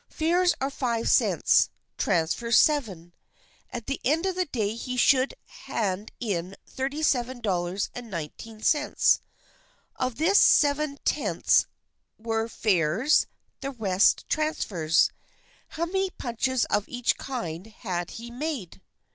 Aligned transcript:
Fares 0.09 0.55
are 0.59 0.71
five 0.71 1.07
cents, 1.11 1.69
transfers 1.95 2.59
seven. 2.59 3.13
At 3.69 3.85
the 3.85 4.01
end 4.03 4.25
of 4.25 4.33
the 4.33 4.45
day 4.45 4.73
he 4.73 4.97
should 4.97 5.35
hand 5.45 6.11
in 6.19 6.55
$37.19. 6.67 9.19
Of 9.97 10.15
this 10.15 10.39
seven 10.39 10.97
tenths 11.05 11.67
were 12.17 12.47
fares, 12.49 13.27
the 13.59 13.69
rest 13.69 14.27
transfers. 14.27 15.11
How 15.67 15.85
many 15.85 16.09
punches 16.09 16.65
of 16.65 16.89
each 16.89 17.17
kind 17.19 17.67
had 17.67 18.09
he 18.17 18.31
made 18.31 18.81